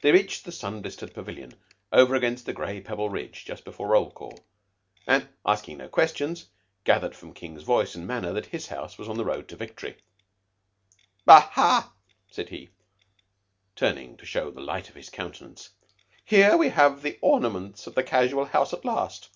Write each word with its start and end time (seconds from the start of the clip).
They 0.00 0.10
reached 0.10 0.46
the 0.46 0.52
sun 0.52 0.80
blistered 0.80 1.12
pavilion 1.12 1.52
over 1.92 2.14
against 2.14 2.46
the 2.46 2.54
gray 2.54 2.80
Pebbleridge 2.80 3.44
just 3.44 3.66
before 3.66 3.88
roll 3.88 4.10
call, 4.10 4.40
and, 5.06 5.28
asking 5.44 5.76
no 5.76 5.88
questions, 5.90 6.46
gathered 6.84 7.14
from 7.14 7.34
King's 7.34 7.62
voice 7.62 7.94
and 7.94 8.06
manner 8.06 8.32
that 8.32 8.46
his 8.46 8.68
house 8.68 8.96
was 8.96 9.06
on 9.06 9.18
the 9.18 9.24
road 9.26 9.46
to 9.48 9.56
victory. 9.56 9.98
"Ah, 11.28 11.50
ha!" 11.52 11.92
said 12.30 12.48
he, 12.48 12.70
turning 13.76 14.16
to 14.16 14.24
show 14.24 14.50
the 14.50 14.62
light 14.62 14.88
of 14.88 14.94
his 14.94 15.10
countenance. 15.10 15.74
"Here 16.24 16.56
we 16.56 16.70
have 16.70 17.02
the 17.02 17.18
ornaments 17.20 17.86
of 17.86 17.94
the 17.94 18.02
Casual 18.02 18.46
House 18.46 18.72
at 18.72 18.82
last. 18.86 19.28